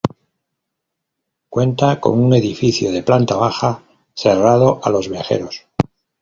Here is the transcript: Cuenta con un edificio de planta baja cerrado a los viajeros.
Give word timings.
Cuenta 1.47 1.99
con 1.99 2.19
un 2.19 2.33
edificio 2.33 2.91
de 2.91 3.03
planta 3.03 3.35
baja 3.35 3.83
cerrado 4.15 4.79
a 4.83 4.89
los 4.89 5.07
viajeros. 5.09 5.67